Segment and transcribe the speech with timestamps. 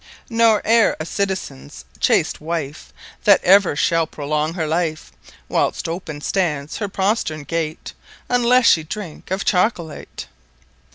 [0.31, 2.91] Nor e're a Citizen's Chast wife,
[3.23, 5.11] That ever shall prolong her Life,
[5.47, 7.93] (Whilst open stands Her Posterne Gate)
[8.27, 10.25] Unlesse she drinke of Chocolate.